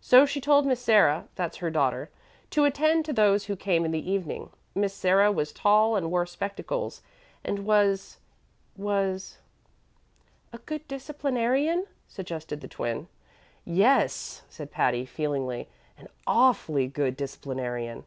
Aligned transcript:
So 0.00 0.26
she 0.26 0.40
told 0.40 0.66
Miss 0.66 0.80
Sarah 0.82 1.28
that's 1.36 1.58
her 1.58 1.70
daughter 1.70 2.10
to 2.50 2.64
attend 2.64 3.04
to 3.04 3.12
those 3.12 3.44
who 3.44 3.54
came 3.54 3.84
in 3.84 3.92
the 3.92 4.10
evening. 4.10 4.50
Miss 4.74 4.92
Sarah 4.92 5.30
was 5.30 5.52
tall 5.52 5.94
and 5.94 6.10
wore 6.10 6.26
spectacles, 6.26 7.02
and 7.44 7.60
was 7.64 8.18
was" 8.76 9.38
"A 10.52 10.58
good 10.58 10.88
disciplinarian," 10.88 11.86
suggested 12.08 12.62
the 12.62 12.66
Twin. 12.66 13.06
"Yes," 13.64 14.42
said 14.48 14.72
Patty, 14.72 15.06
feelingly, 15.06 15.68
"an 15.96 16.08
awfully 16.26 16.88
good 16.88 17.16
disciplinarian. 17.16 18.02